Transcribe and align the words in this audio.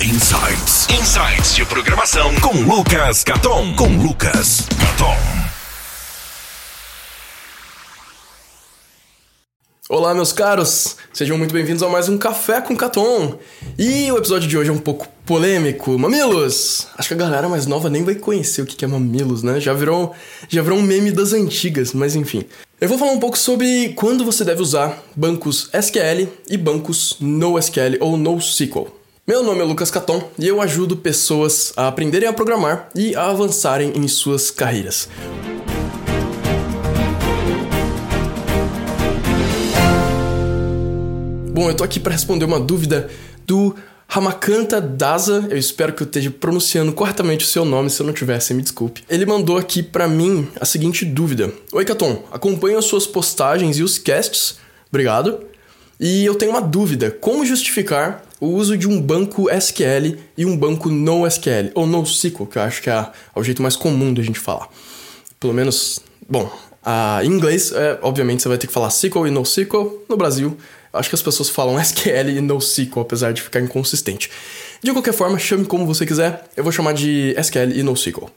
Insights. 0.00 0.86
Insights 0.90 1.56
de 1.56 1.64
programação 1.64 2.32
com 2.36 2.52
Lucas 2.60 3.24
Caton. 3.24 3.74
Com 3.74 3.88
Lucas 3.96 4.60
Caton. 4.78 5.16
Olá, 9.88 10.14
meus 10.14 10.32
caros! 10.32 10.96
Sejam 11.12 11.36
muito 11.36 11.52
bem-vindos 11.52 11.82
a 11.82 11.88
mais 11.88 12.08
um 12.08 12.16
Café 12.16 12.60
com 12.60 12.76
Caton. 12.76 13.40
E 13.76 14.12
o 14.12 14.18
episódio 14.18 14.48
de 14.48 14.56
hoje 14.56 14.70
é 14.70 14.72
um 14.72 14.78
pouco 14.78 15.08
polêmico. 15.26 15.98
Mamilos! 15.98 16.86
Acho 16.96 17.08
que 17.08 17.14
a 17.14 17.16
galera 17.16 17.48
mais 17.48 17.66
nova 17.66 17.90
nem 17.90 18.04
vai 18.04 18.14
conhecer 18.14 18.62
o 18.62 18.66
que 18.66 18.84
é 18.84 18.88
mamilos, 18.88 19.42
né? 19.42 19.58
Já 19.58 19.72
virou, 19.72 20.14
já 20.48 20.62
virou 20.62 20.78
um 20.78 20.82
meme 20.82 21.10
das 21.10 21.32
antigas, 21.32 21.92
mas 21.92 22.14
enfim. 22.14 22.44
Eu 22.80 22.88
vou 22.88 22.98
falar 22.98 23.10
um 23.10 23.18
pouco 23.18 23.36
sobre 23.36 23.94
quando 23.96 24.24
você 24.24 24.44
deve 24.44 24.62
usar 24.62 25.02
bancos 25.16 25.68
SQL 25.72 26.28
e 26.48 26.56
bancos 26.56 27.16
NoSQL 27.18 27.96
ou 27.98 28.16
NoSQL. 28.16 28.97
Meu 29.28 29.42
nome 29.42 29.60
é 29.60 29.62
Lucas 29.62 29.90
Caton 29.90 30.26
e 30.38 30.48
eu 30.48 30.58
ajudo 30.58 30.96
pessoas 30.96 31.74
a 31.76 31.86
aprenderem 31.86 32.26
a 32.26 32.32
programar 32.32 32.88
e 32.94 33.14
a 33.14 33.28
avançarem 33.28 33.92
em 33.94 34.08
suas 34.08 34.50
carreiras. 34.50 35.06
Bom, 41.52 41.68
eu 41.68 41.74
tô 41.74 41.84
aqui 41.84 42.00
para 42.00 42.12
responder 42.12 42.46
uma 42.46 42.58
dúvida 42.58 43.10
do 43.46 43.76
Ramakanta 44.06 44.80
Daza, 44.80 45.46
eu 45.50 45.58
espero 45.58 45.92
que 45.92 46.02
eu 46.02 46.06
esteja 46.06 46.30
pronunciando 46.30 46.94
corretamente 46.94 47.44
o 47.44 47.48
seu 47.48 47.66
nome, 47.66 47.90
se 47.90 48.00
eu 48.00 48.06
não 48.06 48.14
tivesse, 48.14 48.54
me 48.54 48.62
desculpe. 48.62 49.04
Ele 49.10 49.26
mandou 49.26 49.58
aqui 49.58 49.82
para 49.82 50.08
mim 50.08 50.48
a 50.58 50.64
seguinte 50.64 51.04
dúvida: 51.04 51.52
Oi, 51.70 51.84
Caton, 51.84 52.24
acompanho 52.32 52.78
as 52.78 52.86
suas 52.86 53.06
postagens 53.06 53.76
e 53.76 53.82
os 53.82 53.98
casts, 53.98 54.58
obrigado. 54.88 55.40
E 56.00 56.24
eu 56.24 56.34
tenho 56.34 56.52
uma 56.52 56.62
dúvida: 56.62 57.10
como 57.10 57.44
justificar 57.44 58.26
o 58.40 58.46
uso 58.46 58.76
de 58.76 58.88
um 58.88 59.00
banco 59.00 59.50
SQL 59.50 60.16
e 60.36 60.46
um 60.46 60.56
banco 60.56 60.88
NoSQL, 60.88 61.72
ou 61.74 61.86
NoSQL, 61.86 62.46
que 62.46 62.58
eu 62.58 62.62
acho 62.62 62.82
que 62.82 62.90
é, 62.90 62.94
é 62.94 63.10
o 63.34 63.42
jeito 63.42 63.62
mais 63.62 63.76
comum 63.76 64.14
da 64.14 64.22
gente 64.22 64.38
falar. 64.38 64.68
Pelo 65.40 65.52
menos, 65.54 66.00
bom, 66.28 66.50
em 67.22 67.26
inglês, 67.26 67.72
é, 67.72 67.98
obviamente, 68.02 68.42
você 68.42 68.48
vai 68.48 68.58
ter 68.58 68.66
que 68.66 68.72
falar 68.72 68.88
SQL 68.88 69.26
e 69.26 69.30
NoSQL. 69.30 70.04
No 70.08 70.16
Brasil, 70.16 70.56
Acho 70.92 71.10
que 71.10 71.14
as 71.14 71.22
pessoas 71.22 71.48
falam 71.50 71.78
SQL 71.78 72.30
e 72.30 72.40
NoSQL, 72.40 73.00
apesar 73.00 73.32
de 73.32 73.42
ficar 73.42 73.60
inconsistente. 73.60 74.30
De 74.82 74.92
qualquer 74.92 75.12
forma, 75.12 75.38
chame 75.38 75.64
como 75.64 75.86
você 75.86 76.06
quiser, 76.06 76.44
eu 76.56 76.62
vou 76.62 76.72
chamar 76.72 76.92
de 76.94 77.34
SQL 77.38 77.72
e 77.74 77.82
NoSQL. 77.82 78.30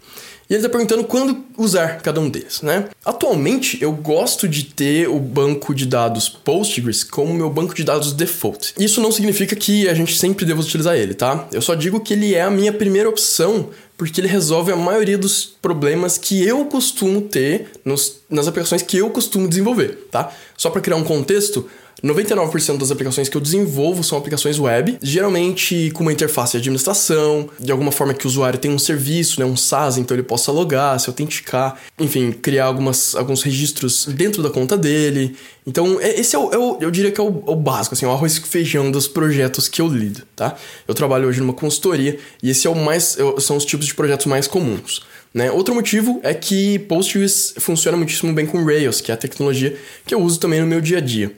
E 0.50 0.54
ele 0.54 0.60
está 0.60 0.70
perguntando 0.70 1.06
quando 1.06 1.46
usar 1.58 2.02
cada 2.02 2.20
um 2.20 2.30
deles, 2.30 2.62
né? 2.62 2.90
Atualmente, 3.06 3.82
eu 3.82 3.94
gosto 3.94 4.50
de 4.50 4.66
ter 4.66 5.08
o 5.08 5.18
banco 5.18 5.74
de 5.74 5.86
dados 5.86 6.28
Postgres 6.28 7.06
como 7.06 7.34
meu 7.34 7.50
banco 7.50 7.74
de 7.74 7.86
dados 7.86 8.12
default. 8.12 8.74
Isso 8.78 9.00
não 9.00 9.14
significa 9.14 9.56
que 9.56 9.88
a 9.88 9.94
gente 9.94 10.18
sempre 10.18 10.46
deva 10.46 10.60
utilizar 10.60 10.98
ele, 10.98 11.14
tá? 11.14 11.48
Eu 11.54 11.62
só 11.62 11.74
digo 11.74 12.02
que 12.02 12.14
ele 12.14 12.36
é 12.36 12.42
a 12.42 12.50
minha 12.50 12.74
primeira 12.74 13.08
opção 13.08 13.70
porque 13.98 14.20
ele 14.20 14.28
resolve 14.28 14.72
a 14.72 14.76
maioria 14.76 15.18
dos 15.18 15.46
problemas 15.46 16.18
que 16.18 16.44
eu 16.44 16.66
costumo 16.66 17.22
ter 17.22 17.70
nos, 17.86 18.20
nas 18.30 18.48
aplicações 18.48 18.82
que 18.82 18.98
eu 18.98 19.10
costumo 19.12 19.48
desenvolver, 19.48 20.08
tá? 20.12 20.34
Só 20.58 20.70
para 20.70 20.82
criar 20.82 20.98
um 20.98 21.04
contexto, 21.04 21.70
99% 22.04 22.78
das 22.78 22.90
aplicações 22.90 23.30
que 23.30 23.38
eu 23.38 23.42
desenvolvo 23.42 24.04
são 24.04 24.18
aplicações 24.18 24.58
web, 24.58 24.98
geralmente 25.02 25.92
com 25.92 26.02
uma 26.02 26.12
interface 26.12 26.54
de 26.54 26.58
administração, 26.58 27.50
de 27.60 27.72
alguma 27.72 27.92
forma 27.92 28.14
que 28.14 28.26
o 28.26 28.28
usuário 28.28 28.58
tem 28.58 28.72
um 28.72 28.80
serviço, 28.80 29.40
né, 29.40 29.46
um 29.46 29.56
SaaS, 29.56 29.98
então 29.98 30.16
ele 30.16 30.24
possa 30.24 30.52
logar, 30.52 31.00
se 31.00 31.10
autenticar, 31.10 31.80
enfim, 32.00 32.32
criar 32.32 32.66
algumas, 32.66 33.16
alguns 33.16 33.44
registros 33.44 34.08
dentro 34.08 34.42
da 34.42 34.50
conta 34.50 34.76
dele. 34.78 35.36
Então, 35.66 36.00
é, 36.02 36.20
esse 36.20 36.36
é 36.36 36.40
o, 36.40 36.52
é 36.52 36.58
o 36.58 36.78
eu 36.82 36.90
diria 36.90 37.12
que 37.12 37.22
é 37.22 37.24
o, 37.24 37.44
é 37.48 37.52
o, 37.52 37.56
básico, 37.56 37.94
assim, 37.94 38.06
o 38.06 38.12
arroz 38.12 38.38
e 38.38 38.42
feijão 38.42 38.90
dos 38.90 39.08
projetos 39.08 39.68
que 39.68 39.82
eu 39.82 39.88
lido, 39.88 40.24
tá? 40.36 40.56
Eu 40.88 40.96
trabalho 40.96 41.28
hoje 41.28 41.40
numa 41.40 41.54
consultoria 41.54 42.18
e 42.42 42.50
esse 42.50 42.66
é 42.66 42.70
o 42.70 42.76
mais, 42.76 43.18
são 43.40 43.58
os 43.58 43.66
tipos 43.66 43.86
de 43.86 43.94
projetos 43.94 44.26
mais 44.26 44.48
comuns. 44.48 45.02
Né? 45.34 45.50
Outro 45.52 45.74
motivo 45.74 46.20
é 46.24 46.34
que 46.34 46.80
Postgres 46.80 47.54
funciona 47.60 47.96
muitíssimo 47.96 48.34
bem 48.34 48.46
com 48.46 48.66
Rails, 48.66 49.00
que 49.00 49.12
é 49.12 49.14
a 49.14 49.18
tecnologia 49.18 49.78
que 50.06 50.14
eu 50.14 50.20
uso 50.20 50.40
também 50.40 50.60
no 50.60 50.68
meu 50.68 50.82
dia 50.82 50.98
a 50.98 51.02
dia. 51.02 51.32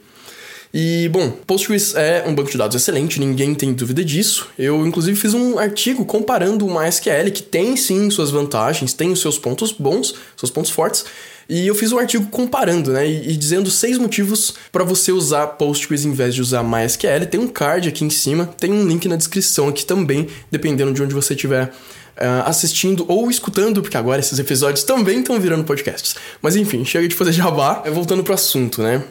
E, 0.74 1.08
bom, 1.10 1.30
Postgres 1.30 1.94
é 1.94 2.24
um 2.26 2.34
banco 2.34 2.50
de 2.50 2.58
dados 2.58 2.76
excelente, 2.76 3.20
ninguém 3.20 3.54
tem 3.54 3.74
dúvida 3.74 4.04
disso. 4.04 4.48
Eu, 4.58 4.88
inclusive, 4.88 5.16
fiz 5.16 5.36
um 5.36 5.60
artigo 5.60 6.04
comparando 6.04 6.66
o 6.66 6.74
MySQL, 6.74 7.32
que 7.32 7.44
tem 7.44 7.78
sim 7.78 8.10
suas 8.10 8.32
vantagens, 8.32 8.92
tem 8.92 9.12
os 9.12 9.22
seus 9.22 9.38
pontos 9.38 9.72
bons, 9.72 10.16
seus 10.36 10.50
pontos 10.50 10.72
fortes, 10.72 11.06
e 11.48 11.68
eu 11.68 11.76
fiz 11.76 11.92
um 11.92 12.00
artigo 12.00 12.26
comparando, 12.32 12.92
né, 12.92 13.08
e, 13.08 13.34
e 13.34 13.38
dizendo 13.38 13.70
seis 13.70 14.00
motivos 14.00 14.56
para 14.72 14.84
você 14.84 15.12
usar 15.12 15.46
Postgres 15.46 16.06
em 16.06 16.12
vez 16.12 16.34
de 16.34 16.42
usar 16.42 16.64
MySQL. 16.64 17.28
Tem 17.30 17.40
um 17.40 17.48
card 17.48 17.90
aqui 17.90 18.04
em 18.04 18.10
cima, 18.10 18.48
tem 18.60 18.72
um 18.72 18.88
link 18.88 19.08
na 19.08 19.16
descrição 19.16 19.68
aqui 19.68 19.86
também, 19.86 20.28
dependendo 20.50 20.92
de 20.92 21.04
onde 21.04 21.14
você 21.14 21.34
estiver 21.36 21.72
Uh, 22.16 22.46
assistindo 22.46 23.06
ou 23.08 23.28
escutando, 23.28 23.82
porque 23.82 23.98
agora 23.98 24.20
esses 24.20 24.38
episódios 24.38 24.84
também 24.84 25.22
estão 25.22 25.40
virando 25.40 25.64
podcasts. 25.64 26.16
Mas 26.44 26.56
enfim, 26.56 26.86
chega 26.86 27.08
de 27.08 27.16
fazer 27.16 27.32
jabá. 27.32 27.82
Voltando 27.92 28.24
pro 28.24 28.36
assunto, 28.36 28.84
né? 28.84 29.04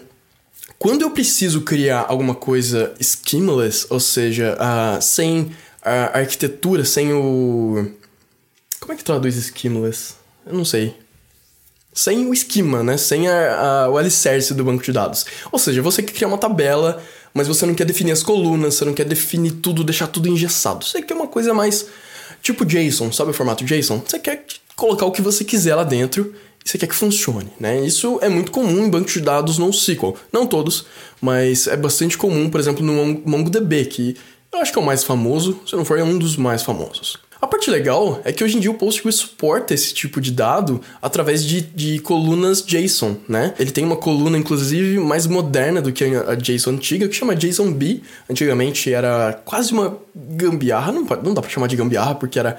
Quando 0.83 1.03
eu 1.03 1.13
preciso 1.13 1.61
criar 1.61 2.07
alguma 2.09 2.35
coisa 2.35 2.93
schemaless, 3.01 3.87
ou 3.89 4.01
seja, 4.01 4.59
uh, 4.59 5.01
sem 5.01 5.53
a 5.81 6.19
arquitetura, 6.19 6.85
sem 6.85 7.13
o. 7.13 7.89
Como 8.81 8.93
é 8.93 8.97
que 8.97 9.05
traduz 9.05 9.37
schemaless? 9.37 10.17
Eu 10.45 10.55
não 10.55 10.65
sei. 10.65 10.97
Sem 11.95 12.27
o 12.27 12.35
esquema, 12.35 12.83
né? 12.83 12.97
Sem 12.97 13.29
a, 13.29 13.85
a, 13.85 13.91
o 13.91 13.97
alicerce 13.97 14.55
do 14.55 14.65
banco 14.65 14.83
de 14.83 14.91
dados. 14.91 15.25
Ou 15.53 15.59
seja, 15.61 15.81
você 15.81 16.03
quer 16.03 16.15
criar 16.15 16.27
uma 16.27 16.37
tabela, 16.37 17.01
mas 17.33 17.47
você 17.47 17.65
não 17.65 17.77
quer 17.77 17.85
definir 17.85 18.11
as 18.11 18.25
colunas, 18.25 18.75
você 18.75 18.85
não 18.85 18.93
quer 18.93 19.05
definir 19.05 19.53
tudo, 19.53 19.85
deixar 19.85 20.09
tudo 20.09 20.29
engessado. 20.29 20.85
Você 20.85 21.01
quer 21.01 21.15
uma 21.15 21.29
coisa 21.29 21.55
mais 21.55 21.87
tipo 22.43 22.65
JSON, 22.65 23.13
sabe 23.13 23.31
o 23.31 23.35
formato 23.35 23.65
JSON? 23.65 24.03
Você 24.05 24.19
quer 24.19 24.45
colocar 24.75 25.07
o 25.07 25.13
que 25.13 25.23
você 25.23 25.45
quiser 25.45 25.77
lá 25.77 25.85
dentro 25.85 26.35
você 26.65 26.79
quer 26.79 26.87
que 26.87 26.95
funcione, 26.95 27.53
né? 27.59 27.85
Isso 27.85 28.19
é 28.23 28.29
muito 28.29 28.51
comum 28.51 28.87
em 28.87 28.91
bancos 28.91 29.13
de 29.13 29.21
dados 29.21 29.59
NoSQL. 29.59 30.17
Não 30.33 30.47
todos, 30.47 30.87
mas 31.21 31.67
é 31.67 31.77
bastante 31.77 32.17
comum, 32.17 32.49
por 32.49 32.61
exemplo, 32.61 32.85
no 32.85 33.21
MongoDB, 33.25 33.87
que 33.87 34.17
eu 34.53 34.61
acho 34.61 34.73
que 34.73 34.79
é 34.79 34.83
o 34.83 34.85
mais 34.85 35.03
famoso, 35.03 35.61
se 35.67 35.75
não 35.75 35.85
for, 35.85 35.99
é 35.99 36.05
um 36.05 36.19
dos 36.19 36.37
mais 36.37 36.63
famosos. 36.63 37.19
A 37.43 37.47
parte 37.49 37.69
legal 37.73 38.21
é 38.25 38.33
que 38.33 38.45
hoje 38.45 38.57
em 38.57 38.61
dia 38.61 38.71
o 38.71 38.75
Postgres 38.75 39.17
suporta 39.17 39.75
esse 39.75 39.93
tipo 39.93 40.21
de 40.21 40.31
dado 40.31 40.81
através 41.03 41.45
de, 41.45 41.61
de 41.61 41.99
colunas 41.99 42.65
JSON, 42.65 43.17
né? 43.29 43.53
Ele 43.59 43.73
tem 43.73 43.83
uma 43.85 43.97
coluna, 43.97 44.39
inclusive, 44.39 44.97
mais 45.01 45.27
moderna 45.27 45.83
do 45.83 45.91
que 45.91 46.05
a 46.05 46.37
JSON 46.37 46.71
antiga, 46.71 47.09
que 47.09 47.17
chama 47.17 47.35
JSONB. 47.35 48.01
Antigamente 48.31 48.93
era 48.93 49.43
quase 49.45 49.73
uma 49.73 49.99
gambiarra, 50.15 50.93
não, 50.93 51.03
não 51.03 51.35
dá 51.35 51.41
pra 51.41 51.51
chamar 51.51 51.67
de 51.67 51.75
gambiarra, 51.75 52.15
porque 52.15 52.39
era... 52.39 52.57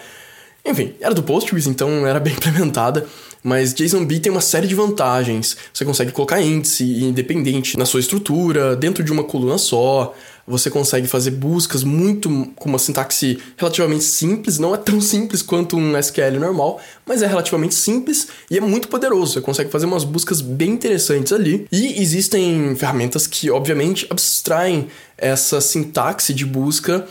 Enfim, 0.65 0.95
era 0.99 1.13
do 1.13 1.23
Postgres, 1.23 1.65
então 1.65 2.05
era 2.05 2.19
bem 2.19 2.33
implementada. 2.35 3.07
Mas 3.43 3.73
JSONB 3.73 4.19
tem 4.19 4.31
uma 4.31 4.39
série 4.39 4.67
de 4.67 4.73
vantagens. 4.73 5.57
Você 5.73 5.83
consegue 5.83 6.13
colocar 6.13 6.41
índice 6.41 7.03
independente 7.03 7.77
na 7.77 7.85
sua 7.85 7.99
estrutura, 7.99 8.75
dentro 8.75 9.03
de 9.03 9.11
uma 9.11 9.23
coluna 9.23 9.57
só. 9.57 10.15
Você 10.47 10.69
consegue 10.69 11.07
fazer 11.07 11.31
buscas 11.31 11.83
muito 11.83 12.51
com 12.55 12.67
uma 12.69 12.79
sintaxe 12.79 13.39
relativamente 13.55 14.03
simples, 14.03 14.59
não 14.59 14.73
é 14.73 14.77
tão 14.77 14.99
simples 14.99 15.41
quanto 15.41 15.77
um 15.77 15.97
SQL 15.97 16.37
normal, 16.37 16.81
mas 17.05 17.21
é 17.21 17.27
relativamente 17.27 17.75
simples 17.75 18.27
e 18.51 18.57
é 18.57 18.61
muito 18.61 18.89
poderoso. 18.89 19.33
Você 19.33 19.41
consegue 19.41 19.69
fazer 19.69 19.85
umas 19.85 20.03
buscas 20.03 20.41
bem 20.41 20.71
interessantes 20.71 21.31
ali. 21.31 21.65
E 21.71 22.01
existem 22.01 22.75
ferramentas 22.75 23.25
que, 23.25 23.49
obviamente, 23.49 24.05
abstraem 24.09 24.87
essa 25.17 25.61
sintaxe 25.61 26.33
de 26.33 26.45
busca 26.45 27.07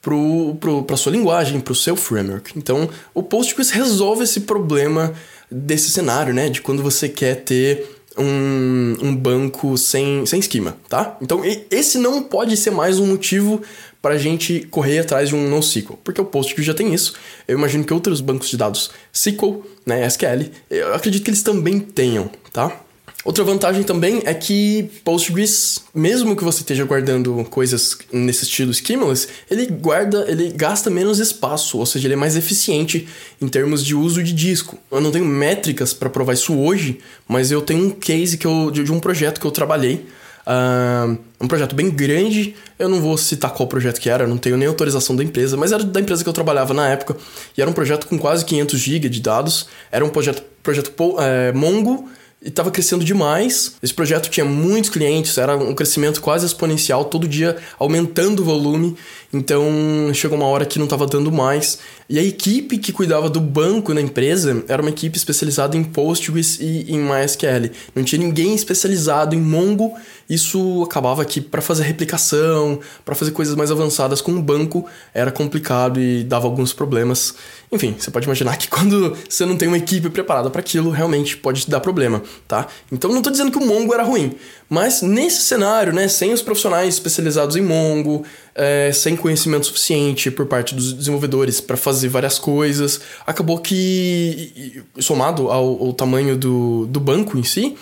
para 0.00 0.96
sua 0.96 1.12
linguagem, 1.12 1.60
para 1.60 1.72
o 1.72 1.76
seu 1.76 1.94
framework. 1.94 2.58
Então, 2.58 2.90
o 3.14 3.22
Postgres 3.22 3.70
resolve 3.70 4.24
esse 4.24 4.40
problema 4.40 5.14
desse 5.52 5.90
cenário, 5.90 6.32
né? 6.32 6.48
De 6.48 6.60
quando 6.60 6.82
você 6.82 7.08
quer 7.08 7.36
ter 7.44 7.86
um, 8.16 8.96
um 9.02 9.16
banco 9.16 9.76
sem, 9.76 10.24
sem 10.26 10.40
esquema, 10.40 10.76
tá? 10.88 11.16
Então, 11.20 11.42
esse 11.70 11.98
não 11.98 12.22
pode 12.22 12.56
ser 12.56 12.70
mais 12.70 12.98
um 12.98 13.06
motivo 13.06 13.62
para 14.00 14.14
a 14.14 14.18
gente 14.18 14.66
correr 14.70 14.98
atrás 14.98 15.28
de 15.28 15.36
um 15.36 15.48
NoSQL, 15.48 15.98
porque 16.02 16.20
o 16.20 16.24
Postgres 16.24 16.66
já 16.66 16.74
tem 16.74 16.92
isso. 16.92 17.14
Eu 17.46 17.56
imagino 17.56 17.84
que 17.84 17.94
outros 17.94 18.20
bancos 18.20 18.48
de 18.48 18.56
dados 18.56 18.90
SQL, 19.12 19.62
né, 19.86 20.04
SQL, 20.06 20.50
eu 20.68 20.94
acredito 20.94 21.22
que 21.22 21.30
eles 21.30 21.42
também 21.42 21.78
tenham, 21.78 22.28
tá? 22.52 22.80
Outra 23.24 23.44
vantagem 23.44 23.84
também 23.84 24.20
é 24.24 24.34
que 24.34 24.90
Postgres, 25.04 25.84
mesmo 25.94 26.34
que 26.34 26.42
você 26.42 26.62
esteja 26.62 26.84
guardando 26.84 27.46
coisas 27.48 27.96
nesse 28.12 28.42
estilo 28.42 28.74
schemaless, 28.74 29.28
ele 29.48 29.66
guarda, 29.66 30.24
ele 30.28 30.50
gasta 30.50 30.90
menos 30.90 31.20
espaço, 31.20 31.78
ou 31.78 31.86
seja, 31.86 32.08
ele 32.08 32.14
é 32.14 32.16
mais 32.16 32.36
eficiente 32.36 33.06
em 33.40 33.46
termos 33.46 33.84
de 33.84 33.94
uso 33.94 34.24
de 34.24 34.32
disco. 34.32 34.76
Eu 34.90 35.00
não 35.00 35.12
tenho 35.12 35.24
métricas 35.24 35.94
para 35.94 36.10
provar 36.10 36.32
isso 36.32 36.58
hoje, 36.58 36.98
mas 37.28 37.52
eu 37.52 37.62
tenho 37.62 37.86
um 37.86 37.90
case 37.90 38.36
que 38.36 38.46
eu, 38.46 38.72
de, 38.72 38.90
um 38.90 38.98
projeto 38.98 39.40
que 39.40 39.46
eu 39.46 39.52
trabalhei, 39.52 40.04
uh, 40.44 41.16
um 41.40 41.46
projeto 41.46 41.76
bem 41.76 41.90
grande. 41.90 42.56
Eu 42.76 42.88
não 42.88 43.00
vou 43.00 43.16
citar 43.16 43.52
qual 43.52 43.68
projeto 43.68 44.00
que 44.00 44.10
era, 44.10 44.26
não 44.26 44.36
tenho 44.36 44.56
nem 44.56 44.66
autorização 44.66 45.14
da 45.14 45.22
empresa, 45.22 45.56
mas 45.56 45.70
era 45.70 45.84
da 45.84 46.00
empresa 46.00 46.24
que 46.24 46.28
eu 46.28 46.32
trabalhava 46.32 46.74
na 46.74 46.88
época 46.88 47.16
e 47.56 47.60
era 47.62 47.70
um 47.70 47.74
projeto 47.74 48.08
com 48.08 48.18
quase 48.18 48.44
500 48.44 48.80
GB 48.80 49.08
de 49.08 49.20
dados. 49.20 49.68
Era 49.92 50.04
um 50.04 50.08
projeto, 50.08 50.42
projeto 50.60 50.92
é, 51.20 51.52
Mongo 51.52 52.10
e 52.42 52.48
estava 52.48 52.70
crescendo 52.70 53.04
demais. 53.04 53.74
Esse 53.82 53.94
projeto 53.94 54.28
tinha 54.28 54.44
muitos 54.44 54.90
clientes, 54.90 55.38
era 55.38 55.56
um 55.56 55.74
crescimento 55.74 56.20
quase 56.20 56.44
exponencial, 56.44 57.04
todo 57.04 57.28
dia 57.28 57.56
aumentando 57.78 58.40
o 58.40 58.44
volume. 58.44 58.96
Então 59.32 60.12
chegou 60.12 60.36
uma 60.36 60.46
hora 60.46 60.66
que 60.66 60.78
não 60.78 60.84
estava 60.84 61.06
dando 61.06 61.32
mais. 61.32 61.78
E 62.08 62.18
a 62.18 62.22
equipe 62.22 62.76
que 62.76 62.92
cuidava 62.92 63.30
do 63.30 63.40
banco 63.40 63.94
na 63.94 64.00
empresa 64.00 64.62
era 64.68 64.82
uma 64.82 64.90
equipe 64.90 65.16
especializada 65.16 65.74
em 65.74 65.82
Postgres 65.82 66.58
e 66.60 66.92
em 66.92 66.98
MySQL. 66.98 67.70
Não 67.94 68.04
tinha 68.04 68.20
ninguém 68.20 68.54
especializado 68.54 69.34
em 69.34 69.40
Mongo. 69.40 69.94
Isso 70.28 70.82
acabava 70.82 71.24
que 71.24 71.40
para 71.40 71.62
fazer 71.62 71.84
replicação, 71.84 72.80
para 73.04 73.14
fazer 73.14 73.30
coisas 73.30 73.54
mais 73.54 73.70
avançadas 73.70 74.20
com 74.20 74.32
o 74.32 74.42
banco, 74.42 74.86
era 75.14 75.32
complicado 75.32 75.98
e 75.98 76.22
dava 76.24 76.46
alguns 76.46 76.74
problemas. 76.74 77.34
Enfim, 77.72 77.96
você 77.98 78.10
pode 78.10 78.26
imaginar 78.26 78.58
que 78.58 78.68
quando 78.72 79.16
você 79.28 79.46
não 79.46 79.56
tem 79.56 79.68
uma 79.68 79.78
equipe 79.78 80.10
preparada 80.10 80.50
para 80.50 80.60
aquilo, 80.60 80.90
realmente 80.90 81.38
pode 81.38 81.62
te 81.62 81.70
dar 81.70 81.80
problema, 81.80 82.22
tá? 82.46 82.66
Então 82.90 83.10
não 83.10 83.18
estou 83.18 83.32
dizendo 83.32 83.50
que 83.50 83.58
o 83.58 83.66
Mongo 83.66 83.94
era 83.94 84.02
ruim, 84.02 84.34
mas 84.68 85.00
nesse 85.00 85.42
cenário, 85.42 85.92
né, 85.92 86.08
sem 86.08 86.32
os 86.32 86.42
profissionais 86.42 86.94
especializados 86.94 87.56
em 87.56 87.62
Mongo, 87.62 88.24
é, 88.54 88.90
sem 88.92 89.16
conhecimento 89.16 89.66
suficiente 89.66 90.30
por 90.30 90.46
parte 90.46 90.74
dos 90.74 90.92
desenvolvedores 90.92 91.60
para 91.60 91.76
fazer 91.76 92.08
várias 92.08 92.38
coisas. 92.38 93.00
Acabou 93.26 93.58
que, 93.58 94.82
somado 95.00 95.50
ao, 95.50 95.86
ao 95.86 95.92
tamanho 95.92 96.36
do, 96.36 96.86
do 96.86 97.00
banco 97.00 97.38
em 97.38 97.44
si, 97.44 97.76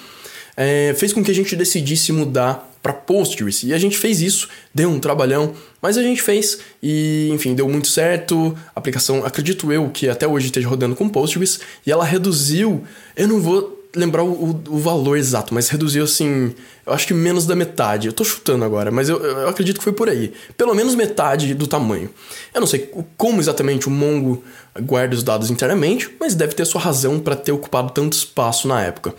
é, 0.56 0.94
fez 0.96 1.12
com 1.12 1.22
que 1.22 1.30
a 1.30 1.34
gente 1.34 1.56
decidisse 1.56 2.12
mudar 2.12 2.68
para 2.82 2.92
Postgres. 2.92 3.62
E 3.62 3.74
a 3.74 3.78
gente 3.78 3.98
fez 3.98 4.20
isso, 4.20 4.48
deu 4.74 4.88
um 4.88 4.98
trabalhão, 4.98 5.54
mas 5.82 5.98
a 5.98 6.02
gente 6.02 6.22
fez 6.22 6.58
e, 6.82 7.28
enfim, 7.32 7.54
deu 7.54 7.68
muito 7.68 7.88
certo. 7.88 8.56
A 8.74 8.78
aplicação, 8.78 9.24
acredito 9.24 9.72
eu, 9.72 9.88
que 9.90 10.08
até 10.08 10.26
hoje 10.26 10.46
esteja 10.46 10.68
rodando 10.68 10.96
com 10.96 11.08
Postgres, 11.08 11.60
e 11.86 11.90
ela 11.90 12.04
reduziu. 12.04 12.84
Eu 13.16 13.28
não 13.28 13.40
vou 13.40 13.79
lembrar 13.94 14.22
o, 14.22 14.62
o, 14.68 14.78
valor 14.78 15.16
exato, 15.16 15.52
mas 15.52 15.68
reduziu 15.68 16.04
assim, 16.04 16.54
eu 16.86 16.92
acho 16.92 17.06
que 17.06 17.14
menos 17.14 17.46
da 17.46 17.56
metade. 17.56 18.06
Eu 18.06 18.12
tô 18.12 18.24
chutando 18.24 18.64
agora, 18.64 18.90
mas 18.90 19.08
eu, 19.08 19.18
eu 19.22 19.48
acredito 19.48 19.78
que 19.78 19.84
foi 19.84 19.92
por 19.92 20.08
aí. 20.08 20.32
Pelo 20.56 20.74
menos 20.74 20.94
metade 20.94 21.54
do 21.54 21.66
tamanho. 21.66 22.10
Eu 22.54 22.60
não 22.60 22.66
sei 22.66 22.90
como 23.16 23.40
exatamente 23.40 23.88
o 23.88 23.90
Mongo 23.90 24.42
guarda 24.82 25.14
os 25.14 25.22
dados 25.22 25.50
internamente, 25.50 26.14
mas 26.20 26.34
deve 26.34 26.54
ter 26.54 26.64
sua 26.64 26.80
razão 26.80 27.18
para 27.18 27.36
ter 27.36 27.52
ocupado 27.52 27.92
tanto 27.92 28.12
espaço 28.12 28.68
na 28.68 28.80
época. 28.80 29.14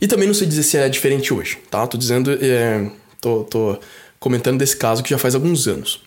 E 0.00 0.06
também 0.06 0.26
não 0.26 0.34
sei 0.34 0.46
dizer 0.46 0.62
se 0.62 0.76
é 0.76 0.88
diferente 0.88 1.32
hoje, 1.32 1.58
tá? 1.70 1.86
Tô 1.86 1.96
dizendo, 1.96 2.32
é, 2.40 2.90
tô, 3.20 3.44
tô 3.44 3.78
comentando 4.18 4.58
desse 4.58 4.76
caso 4.76 5.02
que 5.02 5.10
já 5.10 5.18
faz 5.18 5.34
alguns 5.34 5.68
anos. 5.68 6.02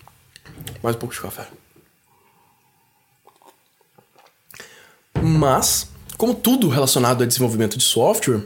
Mais 0.82 0.96
um 0.96 0.98
pouco 0.98 1.14
de 1.14 1.20
café. 1.20 1.46
Mas 5.22 5.88
como 6.24 6.34
tudo 6.34 6.70
relacionado 6.70 7.22
a 7.22 7.26
desenvolvimento 7.26 7.76
de 7.76 7.84
software, 7.84 8.40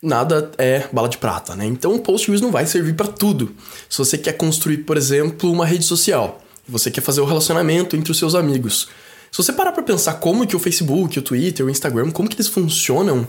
nada 0.00 0.50
é 0.56 0.88
bala 0.90 1.06
de 1.06 1.18
prata, 1.18 1.54
né? 1.54 1.66
Então 1.66 1.94
o 1.94 2.00
Postgres 2.00 2.40
não 2.40 2.50
vai 2.50 2.64
servir 2.64 2.94
para 2.94 3.08
tudo. 3.08 3.54
Se 3.90 3.98
você 3.98 4.16
quer 4.16 4.32
construir, 4.32 4.78
por 4.78 4.96
exemplo, 4.96 5.52
uma 5.52 5.66
rede 5.66 5.84
social, 5.84 6.40
você 6.66 6.90
quer 6.90 7.02
fazer 7.02 7.20
o 7.20 7.26
relacionamento 7.26 7.94
entre 7.94 8.10
os 8.10 8.16
seus 8.16 8.34
amigos. 8.34 8.88
Se 9.30 9.36
você 9.36 9.52
parar 9.52 9.72
para 9.72 9.82
pensar 9.82 10.14
como 10.14 10.46
que 10.46 10.56
o 10.56 10.58
Facebook, 10.58 11.18
o 11.18 11.22
Twitter, 11.22 11.66
o 11.66 11.68
Instagram, 11.68 12.10
como 12.10 12.26
que 12.26 12.36
eles 12.36 12.48
funcionam 12.48 13.28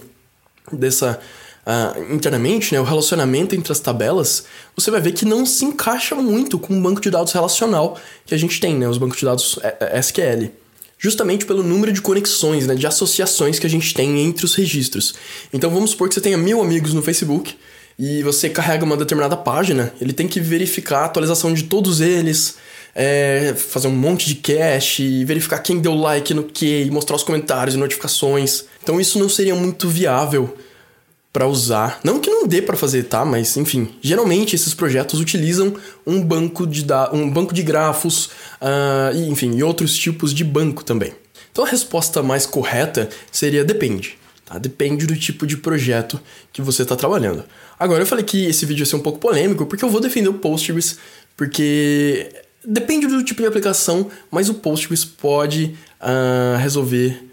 dessa 0.72 1.20
uh, 1.68 2.14
internamente, 2.14 2.74
né, 2.74 2.80
o 2.80 2.86
relacionamento 2.86 3.54
entre 3.58 3.74
as 3.74 3.82
tabelas, 3.82 4.46
você 4.74 4.90
vai 4.90 5.02
ver 5.02 5.12
que 5.12 5.26
não 5.26 5.46
se 5.46 5.66
encaixa 5.66 6.16
muito 6.16 6.58
com 6.58 6.78
o 6.78 6.82
banco 6.82 7.02
de 7.02 7.12
dados 7.12 7.34
relacional 7.34 8.00
que 8.26 8.34
a 8.34 8.38
gente 8.38 8.58
tem, 8.62 8.78
né, 8.78 8.88
os 8.88 8.98
bancos 8.98 9.18
de 9.18 9.26
dados 9.26 9.60
eh, 9.62 9.78
eh, 9.82 10.00
SQL 10.00 10.61
justamente 11.02 11.48
pelo 11.48 11.64
número 11.64 11.92
de 11.92 12.00
conexões, 12.00 12.68
né, 12.68 12.76
de 12.76 12.86
associações 12.86 13.58
que 13.58 13.66
a 13.66 13.70
gente 13.70 13.92
tem 13.92 14.22
entre 14.22 14.46
os 14.46 14.54
registros. 14.54 15.16
Então 15.52 15.72
vamos 15.72 15.90
supor 15.90 16.08
que 16.08 16.14
você 16.14 16.22
tenha 16.22 16.38
mil 16.38 16.62
amigos 16.62 16.94
no 16.94 17.02
Facebook 17.02 17.56
e 17.98 18.22
você 18.22 18.48
carrega 18.48 18.86
uma 18.86 18.96
determinada 18.96 19.36
página, 19.36 19.92
ele 20.00 20.14
tem 20.14 20.28
que 20.28 20.40
verificar 20.40 21.00
a 21.00 21.06
atualização 21.06 21.56
de 21.56 21.64
todos 21.64 22.02
eles, 22.02 22.56
é, 22.94 23.56
fazer 23.58 23.88
um 23.88 23.96
monte 23.96 24.28
de 24.28 24.36
cache, 24.36 25.26
verificar 25.26 25.58
quem 25.60 25.80
deu 25.80 25.96
like 25.96 26.36
no 26.36 26.44
que, 26.44 26.88
mostrar 26.92 27.16
os 27.16 27.24
comentários 27.24 27.74
e 27.74 27.80
notificações. 27.80 28.66
Então 28.84 29.02
isso 29.02 29.18
não 29.18 29.28
seria 29.28 29.56
muito 29.56 29.90
viável 29.90 30.56
para 31.32 31.48
usar. 31.48 32.00
Não 32.04 32.20
que 32.20 32.30
não 32.30 32.46
dê 32.46 32.62
para 32.62 32.76
fazer, 32.76 33.04
tá? 33.04 33.24
Mas 33.24 33.56
enfim, 33.56 33.96
geralmente 34.02 34.56
esses 34.56 34.74
projetos 34.74 35.20
utilizam 35.20 35.76
um 36.06 36.22
banco 36.22 36.68
de 36.68 36.84
da 36.84 37.12
um 37.14 37.30
banco 37.30 37.54
de 37.54 37.64
grafos, 37.64 38.26
uh, 38.62 39.16
e, 39.16 39.30
enfim, 39.30 39.56
e 39.56 39.64
outros 39.64 39.98
tipos 39.98 40.34
de 40.34 40.44
banco 40.44 40.84
também. 40.84 41.14
Então 41.52 41.66
a 41.66 41.68
resposta 41.68 42.22
mais 42.22 42.46
correta 42.46 43.10
seria 43.32 43.64
depende. 43.64 44.18
Tá? 44.46 44.58
Depende 44.58 45.06
do 45.06 45.16
tipo 45.16 45.48
de 45.48 45.58
projeto 45.58 46.20
que 46.52 46.62
você 46.62 46.84
está 46.84 46.96
trabalhando. 46.96 47.44
Agora 47.80 48.04
eu 48.04 48.08
falei 48.08 48.26
que 48.26 48.46
esse 48.46 48.66
vídeo 48.66 48.82
ia 48.82 48.86
ser 48.86 48.98
um 48.98 49.02
pouco 49.02 49.20
polêmico 49.20 49.66
porque 49.66 49.84
eu 49.84 49.90
vou 49.90 50.02
defender 50.02 50.30
o 50.30 50.34
Postgres 50.34 50.98
porque 51.38 52.30
depende 52.64 53.08
do 53.08 53.24
tipo 53.24 53.42
de 53.42 53.48
aplicação, 53.48 54.10
mas 54.30 54.50
o 54.50 54.56
Postgres 54.56 55.06
pode 55.06 55.76
uh, 56.02 56.58
resolver 56.58 57.24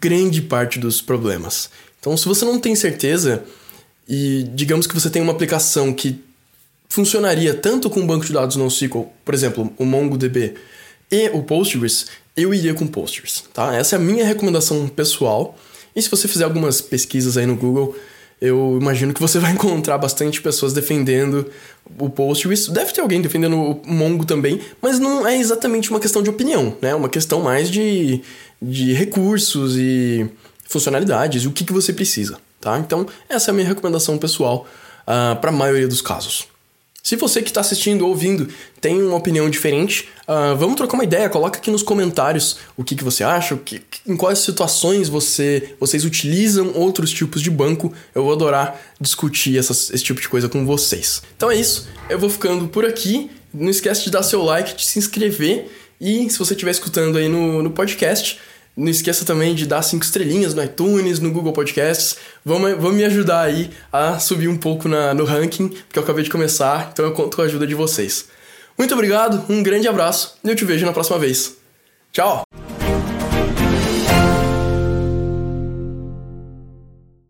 grande 0.00 0.42
parte 0.42 0.78
dos 0.78 1.00
problemas. 1.00 1.70
Então, 2.06 2.16
se 2.16 2.24
você 2.24 2.44
não 2.44 2.60
tem 2.60 2.76
certeza 2.76 3.42
e 4.08 4.48
digamos 4.54 4.86
que 4.86 4.94
você 4.94 5.10
tem 5.10 5.20
uma 5.20 5.32
aplicação 5.32 5.92
que 5.92 6.22
funcionaria 6.88 7.52
tanto 7.52 7.90
com 7.90 7.98
um 7.98 8.06
banco 8.06 8.24
de 8.24 8.32
dados 8.32 8.54
NoSQL, 8.54 9.12
por 9.24 9.34
exemplo, 9.34 9.72
o 9.76 9.84
MongoDB 9.84 10.54
e 11.10 11.28
o 11.30 11.42
Postgres, 11.42 12.06
eu 12.36 12.54
iria 12.54 12.74
com 12.74 12.86
Postgres, 12.86 13.42
tá? 13.52 13.74
Essa 13.74 13.96
é 13.96 13.98
a 13.98 14.00
minha 14.00 14.24
recomendação 14.24 14.86
pessoal. 14.86 15.58
E 15.96 16.00
se 16.00 16.08
você 16.08 16.28
fizer 16.28 16.44
algumas 16.44 16.80
pesquisas 16.80 17.36
aí 17.36 17.44
no 17.44 17.56
Google, 17.56 17.96
eu 18.40 18.78
imagino 18.80 19.12
que 19.12 19.20
você 19.20 19.40
vai 19.42 19.50
encontrar 19.50 19.98
bastante 19.98 20.40
pessoas 20.40 20.72
defendendo 20.72 21.50
o 21.98 22.08
Postgres. 22.08 22.68
Deve 22.68 22.92
ter 22.92 23.00
alguém 23.00 23.20
defendendo 23.20 23.56
o 23.56 23.82
Mongo 23.84 24.24
também, 24.24 24.60
mas 24.80 25.00
não 25.00 25.26
é 25.26 25.36
exatamente 25.36 25.90
uma 25.90 25.98
questão 25.98 26.22
de 26.22 26.30
opinião, 26.30 26.76
né? 26.80 26.90
É 26.90 26.94
uma 26.94 27.08
questão 27.08 27.40
mais 27.40 27.68
de, 27.68 28.22
de 28.62 28.92
recursos 28.92 29.76
e 29.76 30.30
funcionalidades 30.68 31.44
e 31.44 31.48
o 31.48 31.52
que, 31.52 31.64
que 31.64 31.72
você 31.72 31.92
precisa, 31.92 32.38
tá? 32.60 32.78
Então, 32.78 33.06
essa 33.28 33.50
é 33.50 33.52
a 33.52 33.54
minha 33.54 33.66
recomendação 33.66 34.18
pessoal 34.18 34.66
uh, 34.66 35.02
ah, 35.06 35.38
para 35.40 35.50
a 35.50 35.52
maioria 35.52 35.88
dos 35.88 36.00
casos. 36.00 36.46
Se 37.02 37.14
você 37.14 37.40
que 37.40 37.50
está 37.50 37.60
assistindo 37.60 38.02
ou 38.02 38.08
ouvindo 38.08 38.48
tem 38.80 39.00
uma 39.00 39.14
opinião 39.14 39.48
diferente, 39.48 40.08
uh, 40.26 40.56
vamos 40.56 40.74
trocar 40.74 40.94
uma 40.94 41.04
ideia. 41.04 41.28
Coloca 41.28 41.56
aqui 41.56 41.70
nos 41.70 41.84
comentários 41.84 42.56
o 42.76 42.82
que, 42.82 42.96
que 42.96 43.04
você 43.04 43.22
acha, 43.22 43.54
o 43.54 43.58
que, 43.58 43.80
em 44.04 44.16
quais 44.16 44.40
situações 44.40 45.08
você, 45.08 45.76
vocês 45.78 46.04
utilizam 46.04 46.72
outros 46.74 47.12
tipos 47.12 47.40
de 47.40 47.48
banco. 47.48 47.92
Eu 48.12 48.24
vou 48.24 48.32
adorar 48.32 48.80
discutir 49.00 49.56
essas, 49.56 49.88
esse 49.90 50.02
tipo 50.02 50.20
de 50.20 50.28
coisa 50.28 50.48
com 50.48 50.66
vocês. 50.66 51.22
Então 51.36 51.48
é 51.48 51.54
isso, 51.54 51.86
eu 52.10 52.18
vou 52.18 52.28
ficando 52.28 52.66
por 52.66 52.84
aqui. 52.84 53.30
Não 53.54 53.70
esquece 53.70 54.02
de 54.02 54.10
dar 54.10 54.24
seu 54.24 54.42
like, 54.42 54.74
de 54.74 54.84
se 54.84 54.98
inscrever 54.98 55.70
e 56.00 56.28
se 56.28 56.38
você 56.38 56.52
estiver 56.52 56.70
escutando 56.70 57.16
aí 57.16 57.28
no, 57.28 57.62
no 57.62 57.70
podcast, 57.70 58.38
não 58.76 58.88
esqueça 58.88 59.24
também 59.24 59.54
de 59.54 59.66
dar 59.66 59.82
cinco 59.82 60.04
estrelinhas 60.04 60.52
no 60.52 60.62
iTunes, 60.62 61.18
no 61.18 61.30
Google 61.30 61.52
Podcasts. 61.52 62.16
Vamos, 62.44 62.94
me 62.94 63.04
ajudar 63.04 63.42
aí 63.42 63.70
a 63.90 64.18
subir 64.18 64.48
um 64.48 64.56
pouco 64.56 64.88
na, 64.88 65.14
no 65.14 65.24
ranking, 65.24 65.68
porque 65.68 65.98
eu 65.98 66.02
acabei 66.02 66.22
de 66.22 66.30
começar, 66.30 66.90
então 66.92 67.04
eu 67.04 67.12
conto 67.12 67.36
com 67.36 67.42
a 67.42 67.46
ajuda 67.46 67.66
de 67.66 67.74
vocês. 67.74 68.28
Muito 68.76 68.92
obrigado, 68.92 69.42
um 69.48 69.62
grande 69.62 69.88
abraço 69.88 70.36
e 70.44 70.48
eu 70.48 70.54
te 70.54 70.64
vejo 70.64 70.84
na 70.84 70.92
próxima 70.92 71.18
vez. 71.18 71.56
Tchau! 72.12 72.45